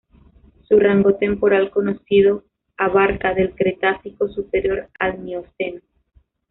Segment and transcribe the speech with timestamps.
[0.67, 2.43] Su rango temporal conocido
[2.75, 5.81] abarca del "Cretácico superior" al "Mioceno".